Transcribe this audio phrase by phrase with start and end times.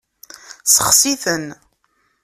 [0.73, 1.45] Sexsi-ten.